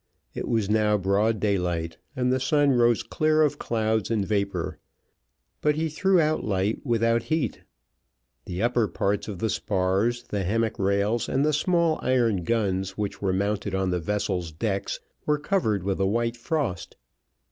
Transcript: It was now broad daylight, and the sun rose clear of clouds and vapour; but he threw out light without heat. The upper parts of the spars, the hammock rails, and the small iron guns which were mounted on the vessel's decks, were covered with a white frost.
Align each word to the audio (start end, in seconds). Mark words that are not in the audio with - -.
It 0.33 0.47
was 0.47 0.67
now 0.67 0.97
broad 0.97 1.39
daylight, 1.39 1.99
and 2.15 2.33
the 2.33 2.39
sun 2.39 2.71
rose 2.71 3.03
clear 3.03 3.43
of 3.43 3.59
clouds 3.59 4.09
and 4.09 4.25
vapour; 4.25 4.79
but 5.61 5.75
he 5.75 5.89
threw 5.89 6.19
out 6.19 6.43
light 6.43 6.83
without 6.83 7.21
heat. 7.29 7.61
The 8.45 8.63
upper 8.63 8.87
parts 8.87 9.27
of 9.27 9.37
the 9.37 9.49
spars, 9.51 10.23
the 10.23 10.43
hammock 10.43 10.79
rails, 10.79 11.29
and 11.29 11.45
the 11.45 11.53
small 11.53 11.99
iron 12.01 12.37
guns 12.45 12.97
which 12.97 13.21
were 13.21 13.31
mounted 13.31 13.75
on 13.75 13.91
the 13.91 13.99
vessel's 13.99 14.51
decks, 14.51 14.99
were 15.27 15.37
covered 15.37 15.83
with 15.83 15.99
a 15.99 16.07
white 16.07 16.35
frost. 16.35 16.95